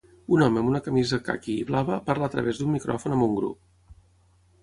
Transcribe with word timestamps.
Un 0.35 0.43
home 0.43 0.61
amb 0.61 0.69
una 0.69 0.79
camisa 0.85 1.19
caqui 1.27 1.57
i 1.65 1.67
blava 1.67 1.99
parla 2.09 2.29
a 2.29 2.33
través 2.37 2.61
d'un 2.61 2.73
micròfon 2.77 3.17
amb 3.17 3.27
un 3.27 3.35
grup 3.41 4.01